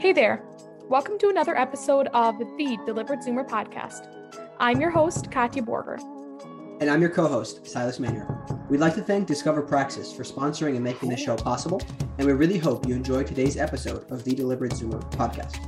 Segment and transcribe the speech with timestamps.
[0.00, 0.42] Hey there.
[0.88, 4.08] Welcome to another episode of the Deliberate Zoomer podcast.
[4.58, 6.00] I'm your host, Katja Borger.
[6.80, 8.42] And I'm your co host, Silas Manor.
[8.70, 11.82] We'd like to thank Discover Praxis for sponsoring and making this show possible,
[12.16, 15.58] and we really hope you enjoy today's episode of the Deliberate Zoomer podcast.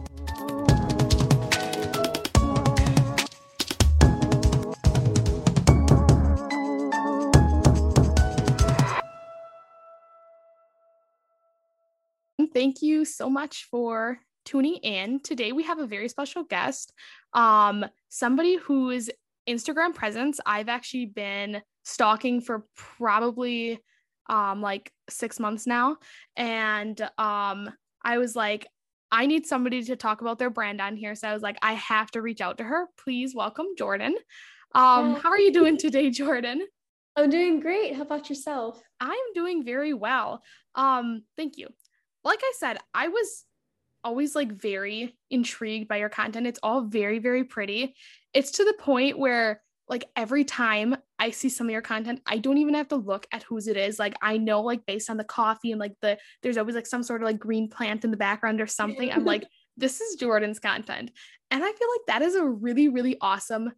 [12.54, 15.20] Thank you so much for tuning in.
[15.20, 16.92] Today we have a very special guest,
[17.32, 19.08] um, somebody whose
[19.48, 23.80] Instagram presence I've actually been stalking for probably
[24.28, 25.96] um, like six months now,
[26.36, 27.70] and um,
[28.04, 28.66] I was like,
[29.10, 31.72] I need somebody to talk about their brand on here, so I was like, I
[31.74, 32.86] have to reach out to her.
[33.02, 34.12] Please welcome Jordyn.
[34.74, 36.60] Um, how are you doing today, Jordyn?
[37.16, 37.94] I'm doing great.
[37.94, 38.82] How about yourself?
[39.00, 40.42] I'm doing very well.
[40.74, 41.68] Um, thank you.
[42.24, 43.44] Like I said, I was
[44.04, 46.46] always like very intrigued by your content.
[46.46, 47.94] It's all very, very pretty.
[48.34, 52.38] It's to the point where like every time I see some of your content, I
[52.38, 53.98] don't even have to look at whose it is.
[53.98, 57.02] Like I know like based on the coffee and like the there's always like some
[57.02, 59.10] sort of like green plant in the background or something.
[59.10, 59.44] I'm like,
[59.76, 61.10] this is Jordyn's content.
[61.50, 63.72] And I feel like that is a really, really awesome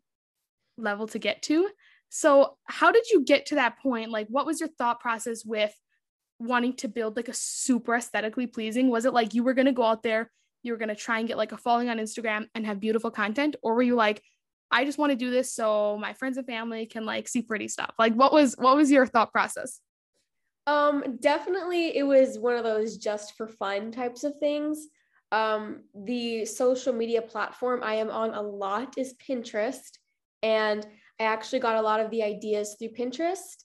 [0.77, 1.69] level to get to.
[2.11, 4.11] So, how did you get to that point?
[4.11, 5.75] Like, what was your thought process with
[6.39, 8.91] wanting to build like a super aesthetically pleasing?
[8.91, 10.31] Was it like you were going to go out there,
[10.63, 13.11] you were going to try and get like a following on Instagram and have beautiful
[13.11, 13.57] content?
[13.63, 14.23] Or were you like,
[14.71, 17.69] I just want to do this so my friends and family can like see pretty
[17.69, 17.95] stuff?
[17.99, 19.81] Like, what was, what was your thought process?
[20.67, 24.89] Um, definitely it was one of those just for fun types of things.
[25.33, 29.99] Um, the social media platform I am on a lot is Pinterest.
[30.43, 30.87] And
[31.21, 33.64] I actually got a lot of the ideas through Pinterest.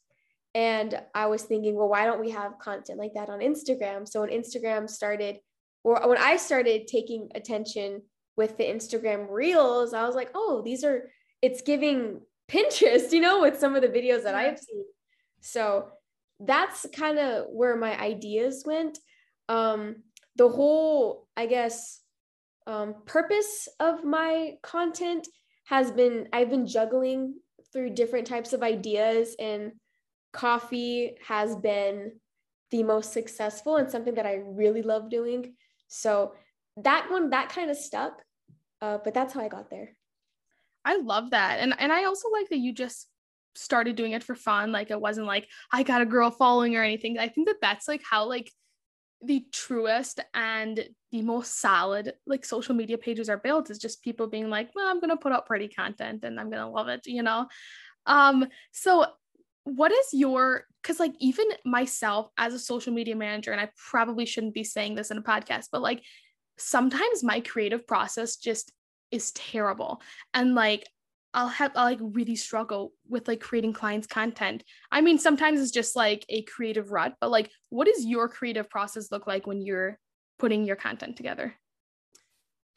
[0.60, 4.06] And I was thinking, well, why don't we have content like that on Instagram?
[4.06, 5.38] So when Instagram started,
[5.86, 8.02] or when I started taking attention
[8.36, 12.20] with the Instagram reels, I was like, oh, these are, it's giving
[12.52, 14.84] Pinterest, you know, with some of the videos that I've seen.
[15.40, 15.92] So
[16.42, 19.00] that's kind of where my ideas went.
[19.48, 20.04] Um,
[20.36, 22.02] the whole, I guess,
[22.68, 25.26] um, purpose of my content
[25.68, 27.36] has been I've been juggling
[27.72, 29.72] through different types of ideas and
[30.32, 32.14] coffee has been
[32.72, 35.54] the most successful and something that I really love doing.
[35.88, 36.34] So
[36.78, 38.22] that one, that kind of stuck,
[38.82, 39.96] uh, but that's how I got there.
[40.86, 41.60] I love that.
[41.60, 43.08] And, and I also like that you just
[43.56, 44.72] started doing it for fun.
[44.72, 47.18] Like it wasn't like I got a girl following or anything.
[47.20, 48.52] I think that that's like how like
[49.22, 54.28] the truest and the most solid like social media pages are built is just people
[54.28, 57.24] being like, well, I'm gonna put up pretty content and I'm gonna love it, you
[57.24, 57.48] know.
[58.06, 59.06] Um, so
[59.76, 64.26] what is your because like even myself as a social media manager and i probably
[64.26, 66.02] shouldn't be saying this in a podcast but like
[66.60, 68.72] sometimes my creative process just
[69.12, 70.02] is terrible.
[70.34, 70.88] And like
[71.36, 74.64] i'll have i like really struggle with like creating clients content.
[74.92, 78.70] I mean sometimes it's just like a creative rut but like what does your creative
[78.70, 80.00] process look like when you're
[80.40, 81.56] putting your content together?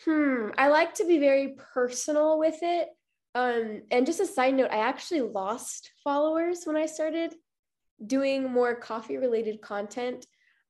[0.04, 2.88] Hmm i like to be very personal with it
[3.34, 7.34] um, and just a side note, I actually lost followers when I started
[8.04, 10.26] doing more coffee related content.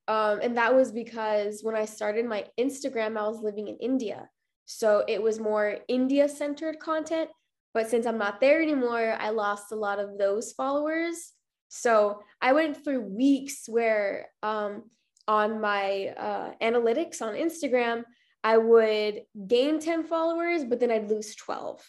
[0.07, 4.29] Um, and that was because when I started my Instagram, I was living in India.
[4.65, 7.29] So it was more India centered content.
[7.73, 11.31] But since I'm not there anymore, I lost a lot of those followers.
[11.69, 14.83] So I went through weeks where um,
[15.27, 18.03] on my uh, analytics on Instagram,
[18.43, 21.81] I would gain 10 followers, but then I'd lose 12.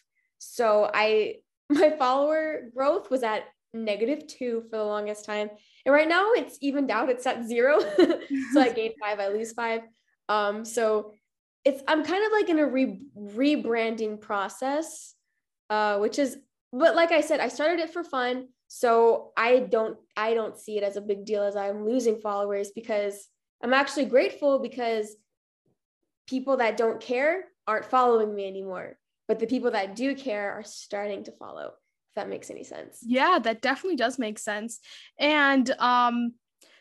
[0.53, 1.37] So I
[1.71, 5.51] my follower growth was at negative two for the longest time.
[5.85, 7.81] And right now it's evened out, it's at zero.
[8.53, 9.81] so I gain five, I lose five.
[10.29, 11.13] Um, so
[11.65, 15.15] it's I'm kind of like in a re- rebranding process,
[15.71, 16.37] uh, which is
[16.73, 18.49] but like I said, I started it for fun.
[18.69, 22.71] So I don't I don't see it as a big deal as I'm losing followers
[22.75, 23.29] because
[23.63, 25.15] I'm actually grateful because
[26.27, 28.99] people that don't care aren't following me anymore
[29.29, 32.99] but the people that do care are starting to follow if that makes any sense.
[33.03, 34.81] Yeah that definitely does make sense.
[35.19, 36.35] And um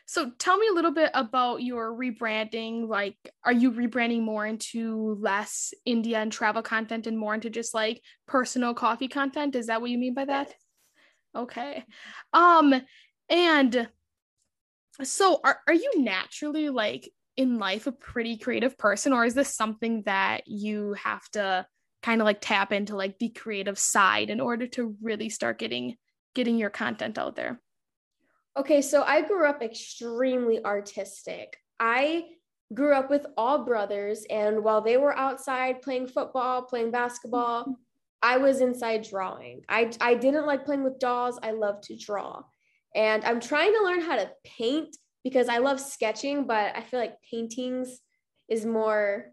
[0.06, 2.88] so tell me a little bit about your rebranding.
[2.88, 7.74] Like are you rebranding more into less india and travel content and more into just
[7.74, 9.56] like personal coffee content?
[9.56, 10.54] Is that what you mean by that?
[11.34, 11.84] Okay.
[12.32, 12.74] Um
[13.28, 13.88] and
[15.02, 19.52] so are, are you naturally like in life a pretty creative person or is this
[19.52, 21.66] something that you have to
[22.04, 25.96] kind of like tap into like the creative side in order to really start getting
[26.34, 27.60] getting your content out there
[28.56, 32.24] okay so i grew up extremely artistic i
[32.74, 34.24] grew up with all brothers.
[34.30, 37.72] And while they were outside playing football, playing basketball, mm-hmm.
[38.22, 39.62] I was inside drawing.
[39.68, 41.38] I, I didn't like playing with dolls.
[41.42, 42.42] I love to draw.
[42.94, 47.00] And I'm trying to learn how to paint because I love sketching, but I feel
[47.00, 48.00] like paintings
[48.48, 49.26] is more,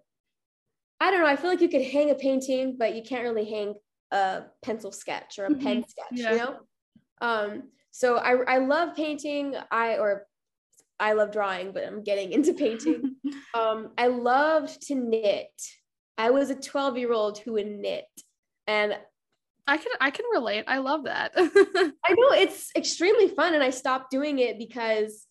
[1.01, 1.27] I don't know.
[1.27, 3.73] I feel like you could hang a painting, but you can't really hang
[4.11, 5.59] a pencil sketch or a mm-hmm.
[5.59, 6.31] pen sketch, yeah.
[6.31, 6.55] you know?
[7.21, 9.55] Um, so I, I love painting.
[9.71, 10.27] I, or
[10.99, 13.15] I love drawing, but I'm getting into painting.
[13.55, 15.49] um, I loved to knit.
[16.19, 18.05] I was a 12 year old who would knit.
[18.67, 18.95] And
[19.67, 20.65] I can I can relate.
[20.67, 21.31] I love that.
[21.37, 25.25] I know it's extremely fun and I stopped doing it because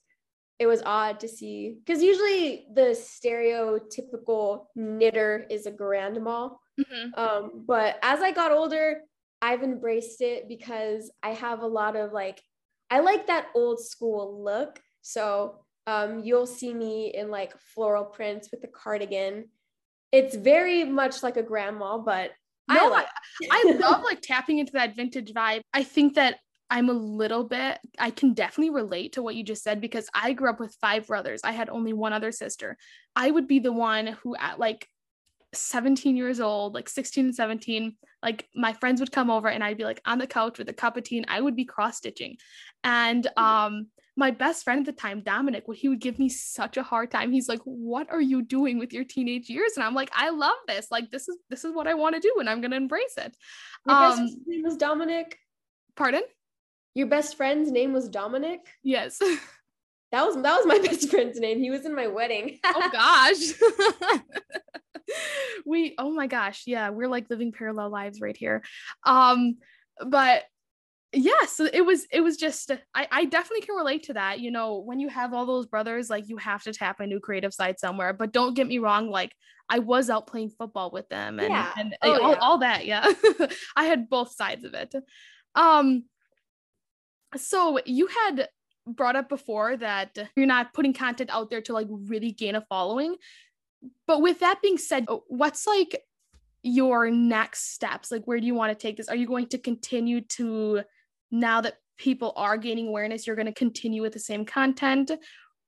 [0.60, 6.50] it was odd to see because usually the stereotypical knitter is a grandma.
[6.78, 7.18] Mm-hmm.
[7.18, 9.00] Um, but as I got older,
[9.40, 12.42] I've embraced it because I have a lot of like
[12.90, 14.78] I like that old school look.
[15.00, 19.48] So um, you'll see me in like floral prints with the cardigan.
[20.12, 22.32] It's very much like a grandma, but
[22.68, 23.06] no, I, like-
[23.50, 25.62] I, I love like tapping into that vintage vibe.
[25.72, 26.36] I think that
[26.70, 30.32] I'm a little bit, I can definitely relate to what you just said because I
[30.32, 31.40] grew up with five brothers.
[31.43, 32.78] I had only one other sister.
[33.17, 34.88] I would be the one who, at like
[35.52, 39.78] 17 years old, like 16 and 17, like my friends would come over and I'd
[39.78, 41.96] be like on the couch with a cup of tea and I would be cross
[41.96, 42.37] stitching.
[42.84, 46.76] And um, my best friend at the time, Dominic, well, he would give me such
[46.76, 47.32] a hard time.
[47.32, 50.56] He's like, "What are you doing with your teenage years?" And I'm like, "I love
[50.69, 50.88] this.
[50.90, 53.34] Like, this is this is what I want to do, and I'm gonna embrace it."
[53.87, 55.38] Your um, best name was Dominic.
[55.96, 56.22] Pardon?
[56.94, 58.60] Your best friend's name was Dominic.
[58.82, 59.20] Yes.
[60.12, 61.60] That was that was my best friend's name.
[61.60, 62.58] He was in my wedding.
[62.64, 63.52] oh gosh.
[65.64, 68.62] we oh my gosh, yeah, we're like living parallel lives right here.
[69.06, 69.58] Um
[70.04, 70.44] but
[71.12, 74.52] yeah so it was it was just I, I definitely can relate to that you
[74.52, 77.52] know when you have all those brothers like you have to tap a new creative
[77.52, 79.34] side somewhere but don't get me wrong like
[79.69, 81.72] i was out playing football with them and yeah.
[81.76, 82.38] and oh, all, yeah.
[82.38, 83.12] all that yeah
[83.75, 84.94] i had both sides of it
[85.56, 86.04] um
[87.37, 88.49] so you had
[88.87, 92.61] brought up before that you're not putting content out there to like really gain a
[92.62, 93.17] following.
[94.06, 96.03] But with that being said what's like
[96.62, 98.11] your next steps?
[98.11, 99.09] Like where do you want to take this?
[99.09, 100.82] Are you going to continue to
[101.31, 105.11] now that people are gaining awareness you're going to continue with the same content?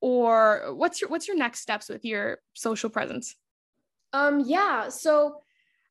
[0.00, 3.36] Or what's your what's your next steps with your social presence?
[4.12, 5.36] Um yeah so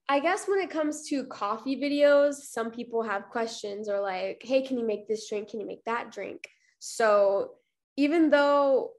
[0.09, 4.61] i guess when it comes to coffee videos some people have questions or like hey
[4.61, 5.49] can you make this drink?
[5.49, 6.47] Can you make that drink?
[6.79, 7.51] So
[7.97, 8.91] even though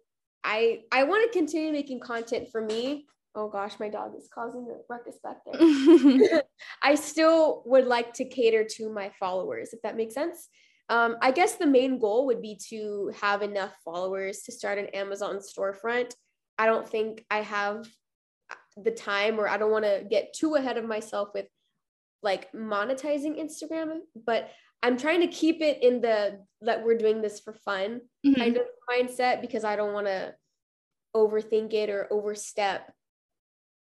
[0.45, 4.67] i i want to continue making content for me oh gosh my dog is causing
[4.69, 6.43] a ruckus back there.
[6.83, 10.49] I still would like to cater to my followers if that makes sense.
[10.89, 14.89] Um, I guess the main goal would be to have enough followers to start an
[14.89, 16.13] Amazon storefront.
[16.59, 17.87] I don't think I have
[18.77, 21.47] the time or I don't want to get too ahead of myself with
[22.23, 24.51] like monetizing Instagram, but
[24.83, 28.35] I'm trying to keep it in the that we're doing this for fun mm-hmm.
[28.35, 30.35] kind of mindset because I don't want to
[31.15, 32.93] overthink it or overstep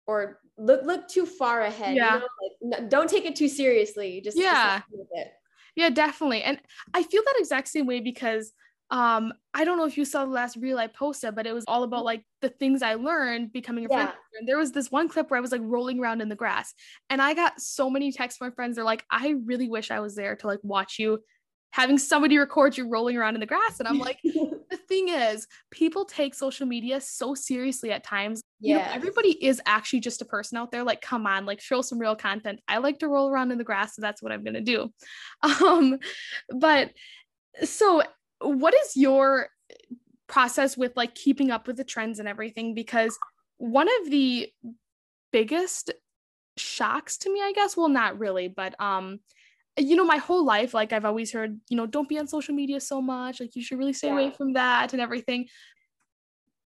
[0.08, 1.96] or look look too far ahead.
[1.96, 2.16] Yeah.
[2.16, 2.78] You know?
[2.80, 4.22] like, don't take it too seriously.
[4.22, 4.82] Just yeah.
[4.90, 5.30] Just
[5.76, 6.44] yeah, definitely.
[6.44, 6.60] And
[6.94, 8.52] I feel that exact same way because
[8.92, 11.66] um I don't know if you saw the last reel I posted, but it was
[11.68, 13.96] all about like the things I learned becoming a yeah.
[13.96, 14.18] friend.
[14.40, 16.74] And there was this one clip where I was like rolling around in the grass
[17.10, 18.76] and I got so many texts from my friends.
[18.76, 21.20] They're like, I really wish I was there to like watch you
[21.72, 23.80] having somebody record you rolling around in the grass.
[23.80, 28.42] And I'm like, the thing is, people take social media so seriously at times.
[28.60, 28.78] Yeah.
[28.78, 30.84] You know, everybody is actually just a person out there.
[30.84, 32.60] Like, come on, like show some real content.
[32.68, 34.92] I like to roll around in the grass, so that's what I'm gonna do.
[35.62, 35.98] Um,
[36.50, 36.92] but
[37.64, 38.04] so
[38.42, 39.48] what is your
[40.28, 42.74] process with like keeping up with the trends and everything?
[42.74, 43.18] Because
[43.58, 44.52] one of the
[45.32, 45.92] biggest
[46.58, 49.20] shocks to me, I guess, well, not really, but um
[49.78, 52.54] you know, my whole life, like I've always heard, you know, don't be on social
[52.54, 53.40] media so much.
[53.40, 54.14] Like you should really stay yeah.
[54.14, 55.48] away from that and everything.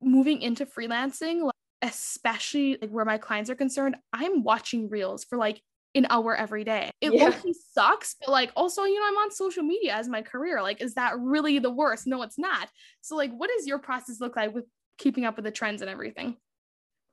[0.01, 5.37] Moving into freelancing, like, especially like where my clients are concerned, I'm watching reels for
[5.37, 5.61] like
[5.95, 6.91] an hour every day.
[7.01, 7.35] It yeah.
[7.73, 10.61] sucks, but like also, you know, I'm on social media as my career.
[10.61, 12.07] Like, is that really the worst?
[12.07, 12.69] No, it's not.
[13.01, 14.65] So, like, what does your process look like with
[14.97, 16.37] keeping up with the trends and everything?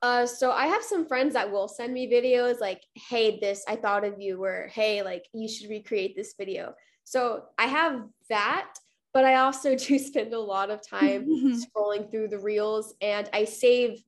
[0.02, 3.76] Uh, so I have some friends that will send me videos like, hey, this, I
[3.76, 6.74] thought of you, or hey, like, you should recreate this video.
[7.04, 8.72] So I have that,
[9.12, 13.44] but I also do spend a lot of time scrolling through the reels and I
[13.44, 14.02] save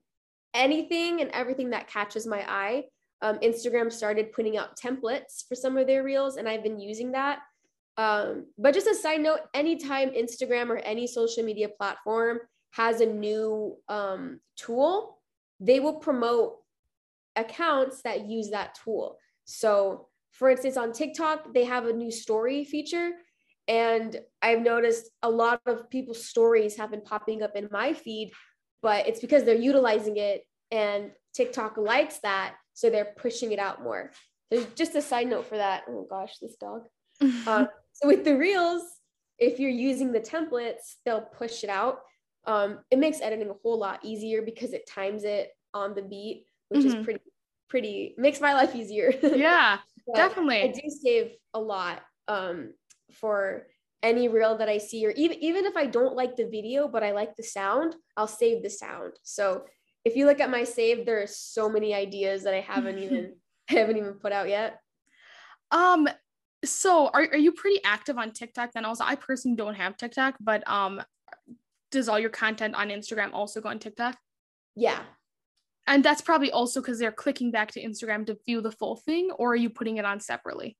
[0.55, 2.85] anything and everything that catches my eye.
[3.23, 7.13] Um, Instagram started putting out templates for some of their reels, and I've been using
[7.13, 7.39] that.
[7.97, 12.41] Um, but just a side note anytime Instagram or any social media platform
[12.73, 15.19] has a new um, tool,
[15.61, 16.57] they will promote
[17.37, 19.19] accounts that use that tool.
[19.45, 23.11] So, for instance, on TikTok, they have a new story feature.
[23.69, 28.33] And I've noticed a lot of people's stories have been popping up in my feed,
[28.83, 32.55] but it's because they're utilizing it and TikTok likes that.
[32.75, 34.11] So they're pushing it out more.
[34.51, 35.85] There's just a side note for that.
[35.89, 36.87] Oh gosh, this dog.
[37.47, 38.83] um, so with the reels,
[39.39, 42.01] if you're using the templates, they'll push it out.
[42.47, 46.47] Um, it makes editing a whole lot easier because it times it on the beat,
[46.69, 46.99] which mm-hmm.
[46.99, 47.21] is pretty,
[47.69, 49.13] pretty makes my life easier.
[49.23, 49.79] Yeah,
[50.15, 50.63] definitely.
[50.63, 52.75] I do save a lot um,
[53.13, 53.67] for
[54.03, 57.05] any reel that I see, or even even if I don't like the video, but
[57.05, 59.13] I like the sound, I'll save the sound.
[59.23, 59.65] So
[60.05, 63.35] if you look at my save, there are so many ideas that I haven't even
[63.71, 64.81] I haven't even put out yet.
[65.71, 66.09] Um,
[66.65, 69.05] so are, are you pretty active on TikTok then also?
[69.05, 71.03] I personally don't have TikTok, but um
[71.91, 74.17] does all your content on Instagram also go on TikTok?
[74.75, 75.01] Yeah.
[75.87, 79.31] And that's probably also because they're clicking back to Instagram to view the full thing,
[79.33, 80.77] or are you putting it on separately?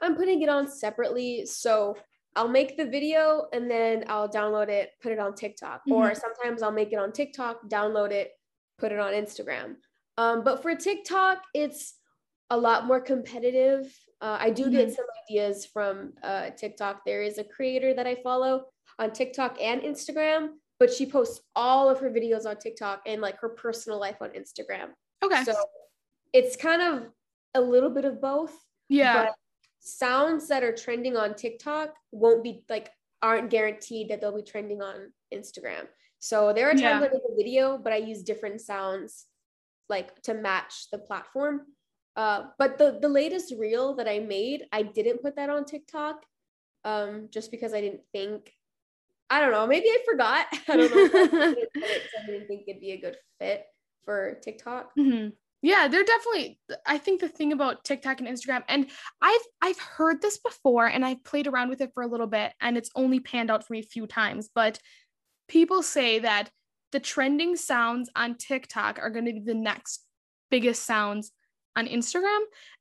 [0.00, 1.46] I'm putting it on separately.
[1.46, 1.96] So
[2.36, 5.80] I'll make the video and then I'll download it, put it on TikTok.
[5.80, 5.92] Mm-hmm.
[5.92, 8.32] Or sometimes I'll make it on TikTok, download it,
[8.78, 9.76] put it on Instagram.
[10.16, 11.94] Um, but for TikTok, it's
[12.50, 13.92] a lot more competitive.
[14.20, 14.72] Uh, I do mm-hmm.
[14.72, 17.04] get some ideas from uh, TikTok.
[17.04, 18.66] There is a creator that I follow
[18.98, 23.38] on TikTok and Instagram, but she posts all of her videos on TikTok and like
[23.38, 24.90] her personal life on Instagram.
[25.22, 25.44] Okay.
[25.44, 25.54] So
[26.32, 27.08] it's kind of
[27.54, 28.54] a little bit of both.
[28.88, 29.30] Yeah.
[29.80, 32.90] sounds that are trending on TikTok won't be like
[33.22, 35.86] aren't guaranteed that they'll be trending on Instagram.
[36.24, 36.96] So there are times yeah.
[36.96, 39.26] I make a video, but I use different sounds
[39.90, 41.66] like to match the platform.
[42.16, 46.24] Uh, but the the latest reel that I made, I didn't put that on TikTok,
[46.82, 48.50] um, just because I didn't think.
[49.28, 49.66] I don't know.
[49.66, 50.46] Maybe I forgot.
[50.68, 51.20] I don't know.
[51.20, 51.54] I,
[52.26, 53.66] didn't, think it'd be a good fit
[54.06, 54.92] for TikTok.
[54.98, 55.28] Mm-hmm.
[55.60, 56.58] Yeah, they're definitely.
[56.86, 58.90] I think the thing about TikTok and Instagram, and
[59.20, 62.54] I've I've heard this before, and I've played around with it for a little bit,
[62.62, 64.48] and it's only panned out for me a few times.
[64.54, 64.78] But
[65.48, 66.50] people say that
[66.92, 70.04] the trending sounds on TikTok are going to be the next
[70.50, 71.32] biggest sounds
[71.76, 72.40] on Instagram.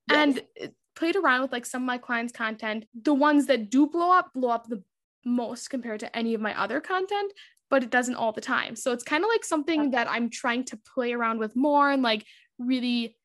[0.10, 0.40] Yes.
[0.60, 2.86] And played around with like some of my clients' content.
[3.02, 4.84] The ones that do blow up, blow up the
[5.26, 7.34] most compared to any of my other content,
[7.70, 8.76] but it doesn't all the time.
[8.76, 12.04] So it's kind of like something that I'm trying to play around with more and
[12.04, 12.26] like
[12.60, 13.18] really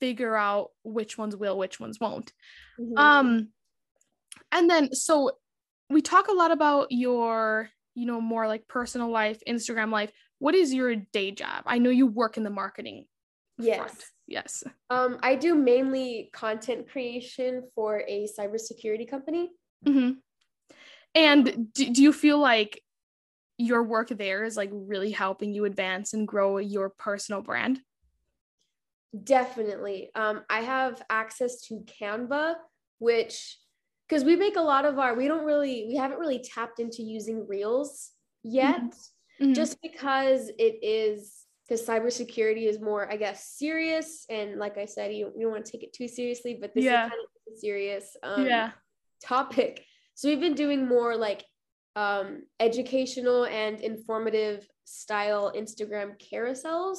[0.00, 2.32] figure out which ones will, which ones won't.
[2.80, 2.96] Mm-hmm.
[2.96, 3.48] Um
[4.50, 5.32] and then so
[5.90, 10.12] we talk a lot about your you know, more like personal life, Instagram life.
[10.38, 11.64] What is your day job?
[11.66, 13.06] I know you work in the marketing.
[13.58, 13.78] Yes.
[13.78, 14.04] Front.
[14.26, 14.64] Yes.
[14.90, 19.50] Um, I do mainly content creation for a cybersecurity company.
[19.86, 20.12] Mm-hmm.
[21.14, 22.82] And do, do you feel like
[23.58, 27.80] your work there is like really helping you advance and grow your personal brand?
[29.22, 30.10] Definitely.
[30.14, 32.54] Um, I have access to Canva,
[32.98, 33.58] which
[34.08, 37.02] because we make a lot of our we don't really we haven't really tapped into
[37.02, 38.10] using reels
[38.42, 39.44] yet mm-hmm.
[39.44, 39.52] mm-hmm.
[39.52, 45.12] just because it is because cybersecurity is more i guess serious and like i said
[45.12, 47.06] you, you don't want to take it too seriously but this yeah.
[47.06, 48.70] is kind of a serious um, yeah.
[49.22, 49.84] topic
[50.14, 51.44] so we've been doing more like
[51.96, 56.98] um, educational and informative style instagram carousels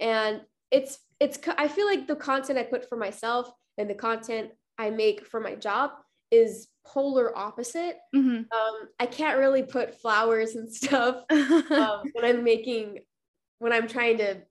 [0.00, 4.50] and it's it's i feel like the content i put for myself and the content
[4.78, 5.90] i make for my job
[6.30, 7.98] is polar opposite.
[8.14, 8.36] Mm-hmm.
[8.36, 13.00] Um, I can't really put flowers and stuff um, when I'm making,
[13.58, 14.42] when I'm trying to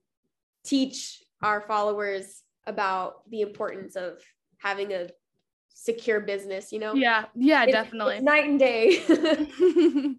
[0.63, 4.19] teach our followers about the importance of
[4.57, 5.09] having a
[5.69, 6.93] secure business, you know?
[6.95, 8.19] Yeah, yeah, definitely.
[8.21, 9.03] Night and day.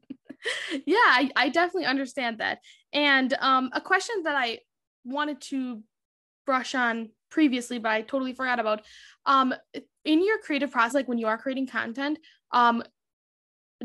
[0.86, 2.60] yeah, I, I definitely understand that.
[2.92, 4.60] And um, a question that I
[5.04, 5.82] wanted to
[6.44, 8.82] brush on previously, but I totally forgot about.
[9.24, 9.54] Um,
[10.04, 12.18] in your creative process, like when you are creating content,
[12.52, 12.82] um,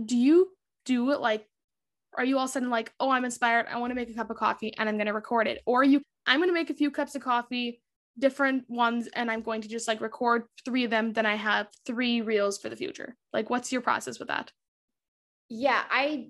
[0.06, 0.50] do you
[0.86, 1.48] do it like,
[2.18, 4.38] are you all sudden like, oh, I'm inspired, I want to make a cup of
[4.38, 7.22] coffee and I'm gonna record it, or you, I'm gonna make a few cups of
[7.22, 7.82] coffee,
[8.20, 11.14] different ones, and I'm going to just like record three of them.
[11.14, 13.16] Then I have three reels for the future.
[13.34, 14.52] Like, what's your process with that?
[15.50, 16.30] Yeah, I.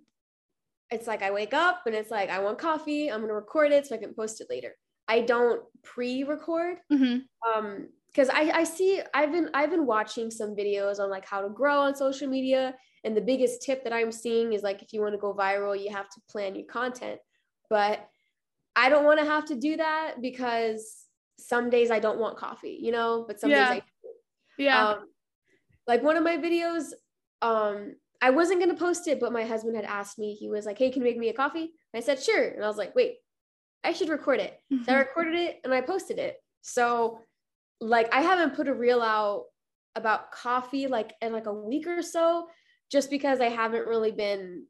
[0.89, 3.09] It's like I wake up and it's like I want coffee.
[3.09, 4.75] I'm gonna record it so I can post it later.
[5.07, 6.77] I don't pre-record.
[6.91, 7.19] Mm-hmm.
[7.49, 11.41] Um, because I, I see I've been I've been watching some videos on like how
[11.41, 12.75] to grow on social media.
[13.03, 15.81] And the biggest tip that I'm seeing is like if you want to go viral,
[15.81, 17.19] you have to plan your content.
[17.69, 18.05] But
[18.75, 21.05] I don't want to have to do that because
[21.39, 23.73] some days I don't want coffee, you know, but some yeah.
[23.73, 24.63] days I do.
[24.65, 24.87] Yeah.
[24.89, 25.07] Um,
[25.87, 26.91] like one of my videos,
[27.41, 30.77] um, I wasn't gonna post it, but my husband had asked me, he was like,
[30.77, 31.71] Hey, can you make me a coffee?
[31.93, 32.49] And I said, sure.
[32.49, 33.15] And I was like, wait,
[33.83, 34.59] I should record it.
[34.71, 34.83] Mm-hmm.
[34.83, 36.37] So I recorded it and I posted it.
[36.61, 37.19] So
[37.79, 39.45] like I haven't put a reel out
[39.95, 42.47] about coffee like in like a week or so
[42.91, 44.65] just because I haven't really been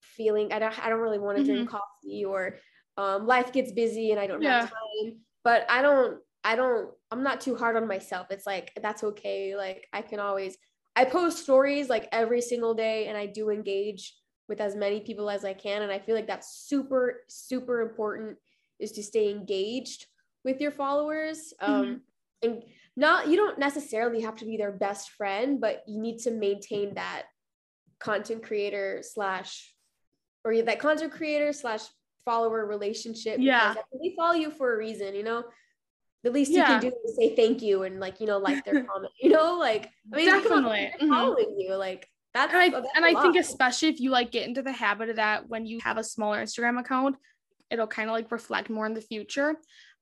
[0.00, 2.56] feeling I don't I don't really want to drink coffee or
[2.96, 4.60] um, life gets busy and I don't Yeah.
[4.60, 5.18] have time.
[5.44, 8.28] But I don't I don't I'm not too hard on myself.
[8.30, 9.54] It's like that's okay.
[9.56, 10.56] Like I can always
[10.96, 14.14] I post stories like every single day and I do engage
[14.48, 18.36] with as many people as I can and I feel like that's super super important
[18.78, 20.06] is to stay engaged
[20.44, 21.52] with your followers.
[21.60, 22.02] Um
[22.42, 22.62] and
[22.96, 26.94] not you don't necessarily have to be their best friend, but you need to maintain
[26.94, 27.24] that
[27.98, 29.74] content creator slash
[30.44, 31.82] or that content creator slash
[32.24, 33.38] follower relationship.
[33.40, 33.74] Yeah.
[34.00, 35.44] They follow you for a reason, you know.
[36.24, 36.74] The least Yeah.
[36.74, 39.30] you can do is say thank you and like you know like their comment, you
[39.30, 40.92] know, like I mean on, Definitely.
[41.00, 41.08] Mhm.
[41.08, 42.08] following you, like
[42.46, 45.16] that's and I and I think especially if you like get into the habit of
[45.16, 47.16] that when you have a smaller Instagram account,
[47.70, 49.56] it'll kind of like reflect more in the future.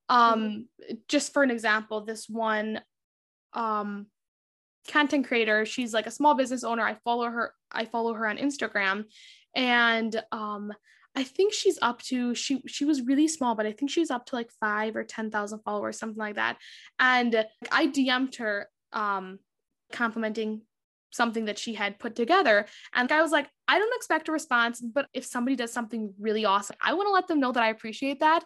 [0.09, 0.67] Um,
[1.07, 2.81] just for an example, this one
[3.53, 4.07] um
[4.89, 6.83] content creator, she's like a small business owner.
[6.83, 9.05] I follow her, I follow her on Instagram,
[9.55, 10.73] and um
[11.15, 14.27] I think she's up to she she was really small, but I think she's up
[14.27, 16.57] to like five or ten thousand followers, something like that.
[16.99, 19.39] And I DM'd her um
[19.91, 20.61] complimenting
[21.17, 22.65] something that she had put together.
[22.93, 26.45] And I was like, I don't expect a response, but if somebody does something really
[26.45, 28.45] awesome, I want to let them know that I appreciate that.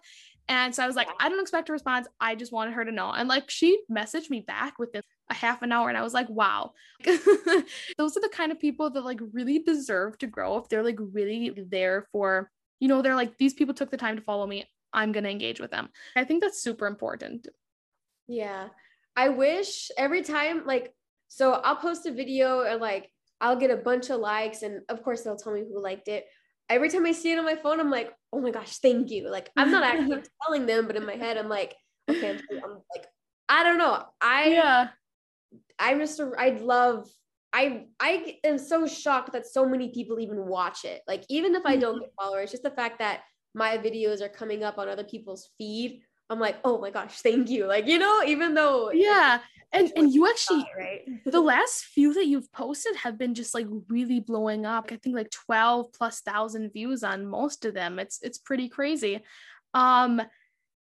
[0.50, 2.08] And so I was like, I don't expect a response.
[2.20, 3.12] I just wanted her to know.
[3.12, 6.30] And like she messaged me back within a half an hour and I was like,
[6.30, 6.72] wow.
[7.06, 11.00] Those are the kind of people that like really deserve to grow if they're like
[11.00, 12.50] really there for,
[12.80, 14.66] you know, they're like, these people took the time to follow me.
[14.94, 15.90] I'm going to engage with them.
[16.16, 17.48] I think that's super important.
[18.28, 18.70] Yeah.
[19.16, 20.94] I wish every time, like,
[21.34, 23.10] so I'll post a video and like
[23.40, 26.26] I'll get a bunch of likes, and of course they'll tell me who liked it.
[26.70, 29.30] Every time I see it on my phone, I'm like, oh my gosh, thank you.
[29.30, 31.76] Like, I'm not actually telling them, but in my head, I'm like,
[32.10, 33.08] okay, I'm, I'm like,
[33.50, 34.06] I don't know.
[34.22, 34.88] I, Yeah.
[35.80, 37.10] I'm just, a, I love,
[37.52, 41.02] I, I am so shocked that so many people even watch it.
[41.08, 43.22] Like, even if I don't get followers, just the fact that
[43.54, 47.50] my videos are coming up on other people's feed I'm like, oh my gosh, thank
[47.50, 47.68] you.
[47.68, 49.40] Like, you know, even though Yeah.
[49.74, 51.02] And and you actually right.
[51.26, 54.90] the last few that you've posted have been just like really blowing up.
[54.92, 58.00] I think like 12 plus thousand views on most of them.
[58.00, 59.20] It's it's pretty crazy.
[59.74, 60.22] Um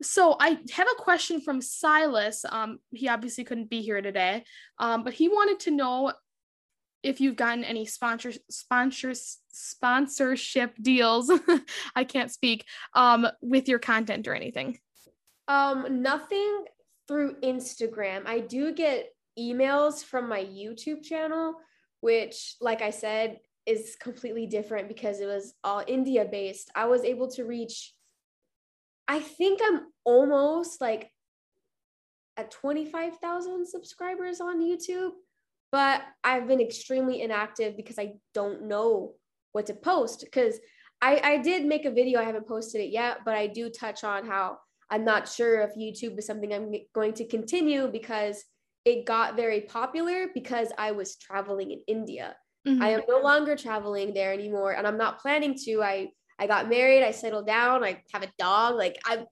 [0.03, 2.45] so I have a question from Silas.
[2.49, 4.45] Um he obviously couldn't be here today.
[4.79, 6.13] Um but he wanted to know
[7.03, 11.31] if you've gotten any sponsor sponsors sponsorship deals.
[11.95, 14.79] I can't speak um with your content or anything.
[15.49, 16.65] Um, nothing
[17.07, 18.27] through Instagram.
[18.27, 21.55] I do get emails from my YouTube channel,
[22.01, 26.71] which, like I said, is completely different because it was all India based.
[26.75, 27.93] I was able to reach,
[29.09, 31.11] I think I'm almost like
[32.37, 35.13] at 25,000 subscribers on YouTube,
[35.73, 39.13] but I've been extremely inactive because I don't know
[39.53, 40.21] what to post.
[40.25, 40.59] Because
[41.01, 44.05] I, I did make a video, I haven't posted it yet, but I do touch
[44.05, 44.59] on how
[44.91, 48.45] I'm not sure if YouTube is something I'm going to continue because
[48.85, 52.37] it got very popular because I was traveling in India.
[52.67, 52.83] Mhm.
[52.83, 55.83] I am no longer traveling there anymore and I'm not planning to.
[55.83, 58.77] I I got married, I settled down, I have a dog.
[58.77, 59.27] Like I'm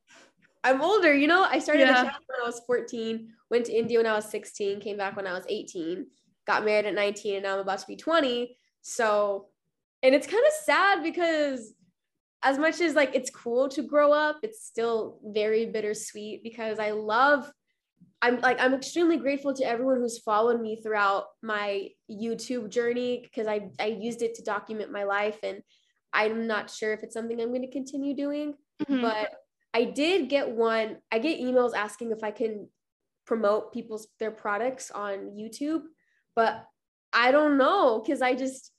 [0.65, 1.43] I'm older, you know?
[1.45, 1.93] I started Yeah.
[1.93, 5.17] the channel when I was 14, went to India when I was 16, came back
[5.17, 6.07] when I was 18,
[6.47, 8.57] got married at 19 and now I'm about to be 20.
[8.81, 9.49] So
[10.03, 11.75] and it's kind of sad because
[12.43, 16.91] as much as like it's cool to grow up, it's still very bittersweet because I
[16.91, 17.51] love
[18.21, 23.47] I'm like I'm extremely grateful to everyone who's followed me throughout my YouTube journey because
[23.47, 25.63] I I used it to document my life and
[26.13, 29.03] I'm not sure if it's something I'm going to continue doing, Mhm.
[29.03, 29.35] but
[29.75, 32.69] I did get one I get emails asking if I can
[33.25, 35.83] promote people's their products on YouTube,
[36.35, 36.67] but
[37.13, 38.73] I don't know cuz I just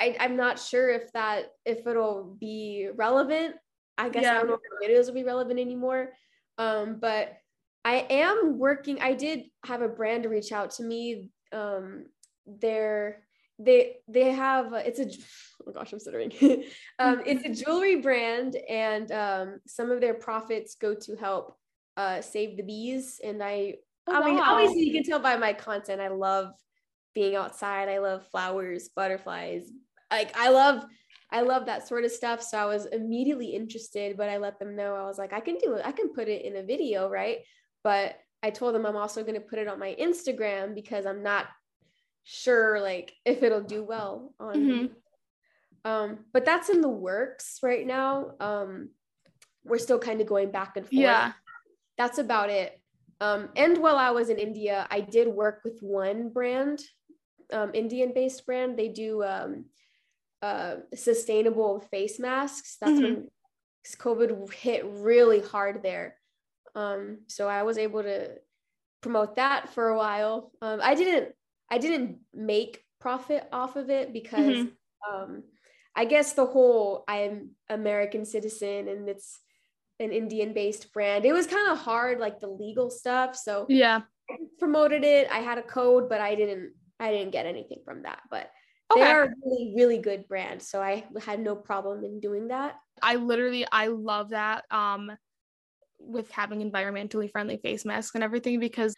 [0.00, 3.56] I, I'm not sure if that if it'll be relevant.
[3.98, 6.10] I guess I don't know if videos will be relevant anymore.
[6.58, 7.36] Um, but
[7.84, 9.00] I am working.
[9.00, 11.30] I did have a brand reach out to me.
[11.52, 12.06] Um,
[12.46, 13.24] they're
[13.58, 15.10] they they have it's a
[15.66, 16.32] oh gosh I'm stuttering.
[16.98, 21.56] um, it's a jewelry brand, and um, some of their profits go to help
[21.96, 23.20] uh, save the bees.
[23.22, 23.74] And I
[24.06, 24.44] Oh, I mean wow.
[24.48, 26.00] obviously you can tell by my content.
[26.00, 26.52] I love
[27.14, 27.88] being outside.
[27.88, 29.70] I love flowers, butterflies.
[30.10, 30.84] Like I love
[31.30, 32.42] I love that sort of stuff.
[32.42, 35.58] So I was immediately interested, but I let them know I was like, I can
[35.58, 35.82] do it.
[35.84, 37.38] I can put it in a video, right?
[37.84, 41.22] But I told them I'm also going to put it on my Instagram because I'm
[41.22, 41.46] not
[42.24, 44.90] sure like if it'll do well on Mhm.
[45.86, 48.90] um but that's in the works right now um
[49.64, 50.92] we're still kind of going back and forth.
[50.92, 51.32] Yeah.
[51.98, 52.80] That's about it.
[53.20, 56.80] Um, and while I was in India, I did work with one brand,
[57.52, 58.78] um, Indian based brand.
[58.78, 59.66] They do um,
[60.42, 62.76] uh, sustainable face masks.
[62.80, 63.02] That's Mhm.
[63.02, 63.30] when
[63.98, 66.18] COVID hit really hard there.
[66.74, 68.38] Um, so I was able to
[69.00, 70.52] promote that for a while.
[70.62, 71.34] Um, I didn't
[71.72, 74.76] I didn't make profit off of it because Mhm.
[75.08, 75.44] um,
[75.94, 79.40] I guess the whole I'm American citizen and it's
[80.00, 81.24] an Indian based brand.
[81.24, 83.36] It was kind of hard, like the legal stuff.
[83.36, 84.02] So Yeah.
[84.30, 85.30] I promoted it.
[85.30, 88.20] I had a code, but I didn't I didn't get anything from that.
[88.30, 88.50] But
[88.94, 90.62] they are a really, really good brand.
[90.62, 92.76] So I had no problem in doing that.
[93.02, 95.10] I literally I love that um
[95.98, 98.94] with having environmentally friendly face masks and everything because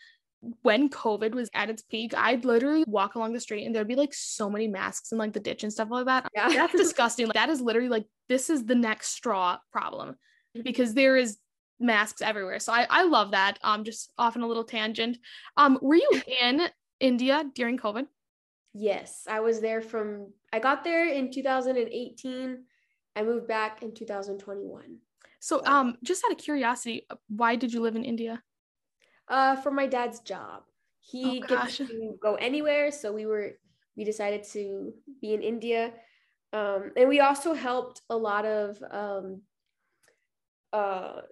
[0.63, 3.95] when COVID was at its peak, I'd literally walk along the street and there'd be
[3.95, 6.29] like so many masks in like the ditch and stuff like that.
[6.35, 6.49] Yeah.
[6.49, 7.27] That's disgusting.
[7.27, 10.17] Like, that is literally like this is the next straw problem
[10.65, 11.39] because there is
[11.79, 12.59] masks everywhere.
[12.59, 13.59] So I, I love that.
[13.63, 15.19] Um just off on a little tangent.
[15.57, 18.07] Um were you in India during COVID?
[18.75, 22.65] Yes, I was there from I got there in 2018.
[23.15, 24.99] I moved back in 2021.
[25.41, 28.43] So um just out of curiosity, why did you live in India?
[29.29, 30.65] Uh, for my dad's job,
[31.01, 33.53] he Oh, gets to go anywhere, so we were
[33.97, 35.93] we decided to be in India,
[36.53, 39.43] um, and we also helped a lot of um,
[40.73, 41.23] uh,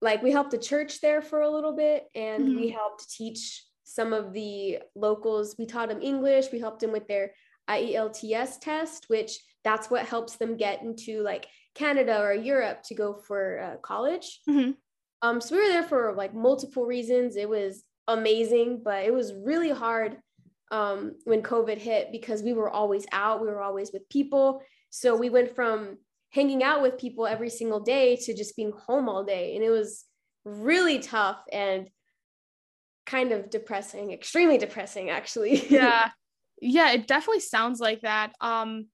[0.00, 4.12] like we helped the church there for a little bit, and we helped teach some
[4.12, 5.56] of the locals.
[5.58, 6.46] We taught them English.
[6.52, 7.32] We helped them with their
[7.68, 13.14] IELTS test, which that's what helps them get into like Canada or Europe to go
[13.14, 14.40] for uh, college.
[14.48, 14.76] Mhm.
[15.22, 17.34] Um, so we were there for like multiple reasons.
[17.34, 20.18] It was amazing, but it was really hard
[20.70, 24.62] um, when COVID hit because we were always out, we were always with people.
[24.90, 25.98] So we went from
[26.30, 29.56] hanging out with people every single day to just being home all day.
[29.56, 30.04] And it was
[30.44, 31.90] really tough and
[33.10, 35.66] kind of depressing, extremely depressing, actually.
[35.68, 36.10] yeah.
[36.60, 38.32] Yeah it definitely sounds like that.
[38.40, 38.86] Um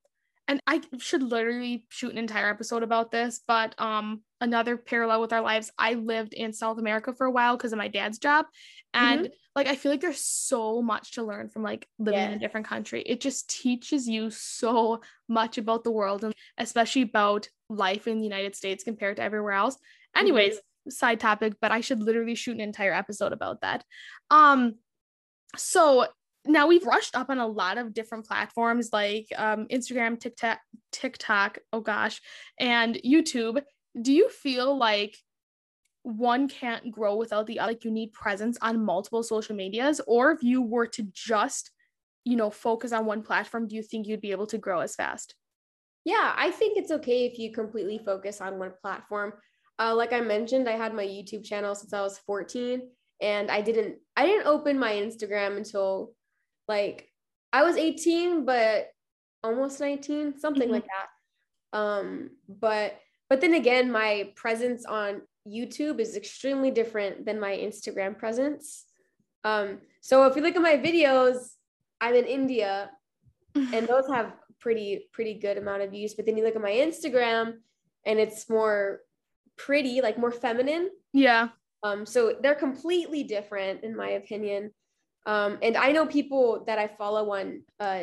[0.49, 5.33] and i should literally shoot an entire episode about this but um another parallel with
[5.33, 8.47] our lives i lived in south america for a while because of my dad's job.
[8.95, 12.39] And like i feel like there's so much to learn from like living in a
[12.39, 13.03] different country.
[13.03, 18.25] It just teaches you so much about the world and especially about life in the
[18.25, 19.77] united states compared to everywhere else.
[20.17, 23.85] Anyways side topic but i should literally shoot an entire episode about that
[24.31, 24.75] um
[25.57, 26.07] so
[26.49, 30.59] now we've rushed up on a lot of different platforms like um, Instagram, TikTok,
[30.93, 32.21] TikTok, oh gosh,
[32.59, 33.63] and YouTube.
[34.01, 35.17] Do you feel like
[36.03, 37.73] one can't grow without the other?
[37.73, 41.71] Like you need presence on multiple social medias, or if you were to just,
[42.25, 44.95] you know, focus on one platform, do you think you'd be able to grow as
[44.95, 45.35] fast?
[46.05, 49.33] Yeah, I think it's okay if you completely focus on one platform.
[49.79, 52.83] Uh, like I mentioned, I had my YouTube channel since I was 14,
[53.21, 56.13] and I didn't I didn't open my Instagram until
[56.69, 57.11] like
[57.53, 58.89] I was 18, but
[59.45, 60.73] almost 19, something Mhm.
[60.73, 61.79] like that.
[61.79, 68.19] Um, but but then again, my presence on YouTube is extremely different than my Instagram
[68.19, 68.85] presence.
[69.45, 71.55] Um, so if you look at my videos,
[72.01, 72.91] I'm in India
[73.55, 76.73] and those have pretty pretty good amount of views but then you look at my
[76.73, 77.59] instagram
[78.07, 79.01] and it's more
[79.57, 80.91] pretty like more feminine.
[81.13, 81.49] Yeah,
[81.83, 84.73] um so they're completely different in my opinion.
[85.27, 88.03] Um and i know people that i follow on uh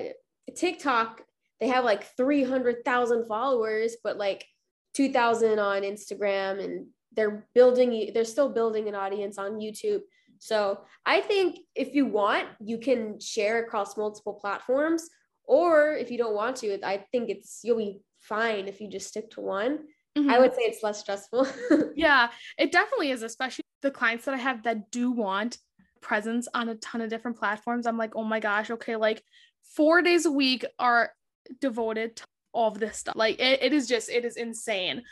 [0.56, 1.22] tiktok
[1.60, 4.46] they have like 300,000 followers but like
[4.94, 10.02] 2000 on instagram and they're building they're still building an audience on youtube.
[10.40, 15.10] So i think if you want you can share across multiple platforms
[15.46, 19.08] or if you don't want to i think it's you'll be fine if you just
[19.08, 19.80] stick to one
[20.16, 20.40] i Mhm.
[20.42, 21.48] would say it's less stressful
[21.96, 25.58] yeah, it definitely is, especially the clients that I have that do want
[26.02, 27.88] presence on a ton of different platforms.
[27.88, 29.24] I'm like, oh my gosh, okay, like
[29.64, 31.12] four days a week are
[31.60, 33.16] devoted to all of this stuff.
[33.16, 35.04] Like it, it is just, it is insane.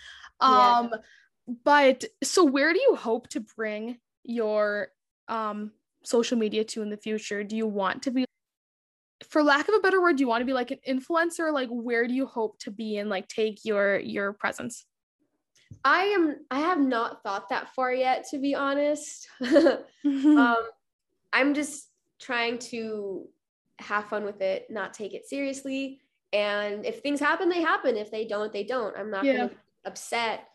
[0.42, 0.80] Yeah.
[0.80, 0.92] Um,
[1.64, 4.90] but so where do you hope to bring your
[5.28, 5.72] um
[6.04, 7.44] social media to in the future?
[7.44, 8.26] Do you want to be
[9.30, 11.54] for lack of a better word, do you want to be like an influencer?
[11.54, 14.86] Like where do you hope to be and like take your your presence?
[15.84, 20.38] I am i have not thought that far yet to be honest Mm-hmm.
[20.38, 20.58] um
[21.34, 21.88] i'm just
[22.20, 23.28] trying to
[23.80, 26.00] have fun with it not take it seriously
[26.34, 29.34] and if things happen they happen if they don't they don't i'm not Yeah.
[29.38, 29.56] gonna be
[29.86, 30.48] upset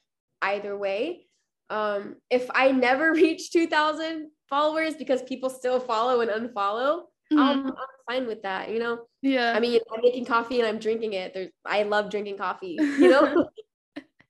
[0.42, 1.26] either way
[1.70, 7.02] um if i never reach 2000 followers because people still follow and unfollow
[7.32, 7.40] Mhm.
[7.40, 7.74] I'm, I'm
[8.08, 9.52] fine with that you know yeah.
[9.56, 13.08] i mean i'm making coffee and i'm drinking it there's i love drinking coffee you
[13.10, 13.48] know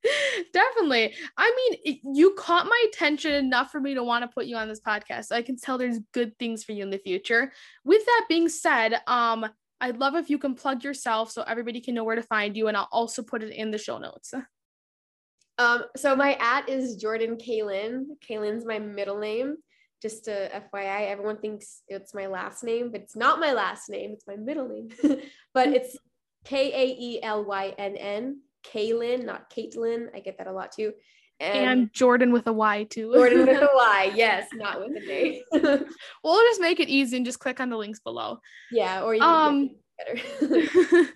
[0.53, 1.13] Definitely.
[1.37, 4.67] I mean, you caught my attention enough for me to want to put you on
[4.67, 5.25] this podcast.
[5.25, 7.51] So I can tell there's good things for you in the future.
[7.83, 9.45] With that being said, um,
[9.79, 12.67] I'd love if you can plug yourself so everybody can know where to find you,
[12.67, 14.33] and I'll also put it in the show notes.
[15.59, 18.05] Um, so my at is Jordyn Kaelynn.
[18.27, 19.57] Kaelynn's my middle name.
[20.01, 24.11] Just to FYI, everyone thinks it's my last name, but it's not my last name.
[24.13, 24.89] It's my middle name.
[25.53, 25.97] but it's
[26.45, 28.41] K A E L Y N N.
[28.73, 30.07] Kaelynn, not Caitlin.
[30.15, 30.93] I get that a lot too.
[31.39, 33.09] And, and Jordyn with a Y too.
[33.09, 35.43] Jordyn with a Y, yes, not with an A.
[36.23, 38.39] we'll just make it easy and just click on the links below.
[38.71, 40.19] Yeah, or you um, better.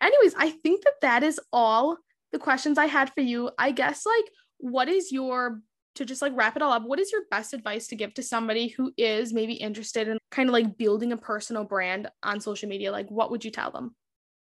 [0.00, 1.98] anyways, I think that that is all
[2.32, 3.50] the questions I had for you.
[3.58, 5.60] I guess like what is your
[5.96, 8.22] to just like wrap it all up, what is your best advice to give to
[8.22, 12.68] somebody who is maybe interested in kind of like building a personal brand on social
[12.68, 12.92] media?
[12.92, 13.96] Like what would you tell them?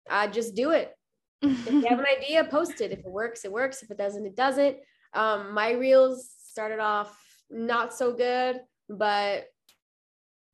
[0.10, 0.94] Uh just do it.
[1.42, 2.92] If you have an idea, post it.
[2.92, 3.84] If it works, it works.
[3.84, 4.78] If it doesn't, it doesn't.
[5.14, 7.18] Um, my reels started off
[7.50, 9.46] not so good, but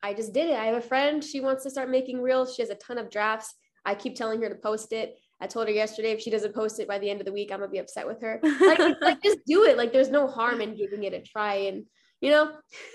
[0.01, 0.57] I just did it.
[0.57, 2.55] I have a friend, she wants to start making reels.
[2.55, 3.53] She has a ton of drafts.
[3.85, 5.17] I keep telling her to post it.
[5.41, 7.51] I told her yesterday if she doesn't post it by the end of the week,
[7.51, 8.39] I'm gonna be upset with her.
[8.61, 9.77] Like, like just do it.
[9.77, 11.85] Like there's no harm in giving it a try, and
[12.21, 12.51] you know.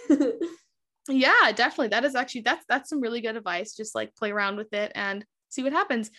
[1.09, 1.89] yeah, definitely.
[1.89, 3.75] That is actually that's that's some really good advice.
[3.75, 6.11] Just like play around with it and see what happens.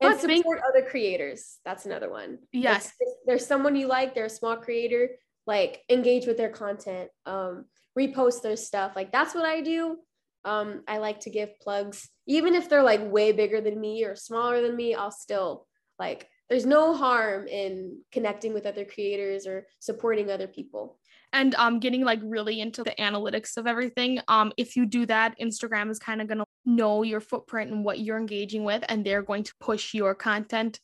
[0.00, 1.58] And but support other creators.
[1.64, 2.38] That's another one.
[2.52, 2.92] Yes.
[3.00, 5.10] Like, there's someone you like, they're a small creator,
[5.46, 7.64] like engage with their content, um,
[7.98, 8.92] repost their stuff.
[8.94, 9.98] Like that's what I do.
[10.44, 14.14] Um, I like to give plugs, even if they're like way bigger than me or
[14.14, 15.66] smaller than me, I'll still
[15.98, 20.98] like there's no harm in connecting with other creators or supporting other people
[21.32, 25.34] and um getting like really into the analytics of everything um if you do that
[25.40, 29.04] instagram is kind of going to know your footprint and what you're engaging with and
[29.04, 30.80] they're going to push your content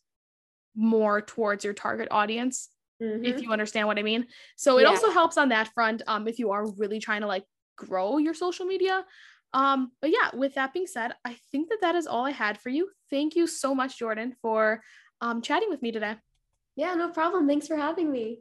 [0.75, 2.71] more towards your target audience
[3.03, 3.25] mm-hmm.
[3.25, 4.89] if you understand what i mean so it yeah.
[4.89, 7.45] also helps on that front um if you are really trying to like
[7.77, 9.05] grow your social media
[9.53, 12.59] um but yeah with that being said i think that that is all i had
[12.59, 14.81] for you thank you so much jordyn for
[15.23, 16.17] um, chatting with me today.
[16.77, 17.47] Yeah, no problem.
[17.47, 18.41] Thanks for having me.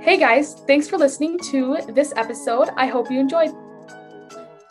[0.00, 2.68] Hey guys, thanks for listening to this episode.
[2.76, 3.52] I hope you enjoyed.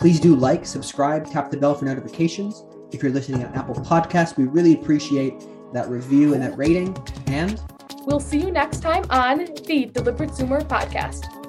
[0.05, 2.63] Please do like, subscribe, tap the bell for notifications.
[2.91, 5.33] If you're listening on Apple Podcasts, we really appreciate
[5.73, 6.95] that review and that rating.
[7.25, 7.59] And
[8.05, 11.44] we'll see you next time on the Deliberate Zoomer podcast.